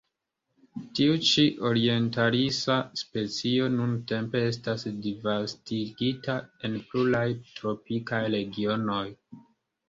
Tiu 0.99 1.17
ĉi 1.31 1.43
orientalisa 1.71 2.77
specio 3.01 3.67
nuntempe 3.73 4.41
estas 4.53 4.87
disvastigita 5.05 6.39
en 6.71 6.79
pluraj 6.89 7.25
tropikaj 7.61 8.23
regionoj. 8.39 9.05